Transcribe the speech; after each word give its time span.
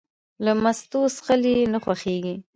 له 0.45 0.51
مستو 0.63 1.01
څښل 1.15 1.41
یې 1.53 1.61
نه 1.73 1.79
خوښېږي. 1.83 2.35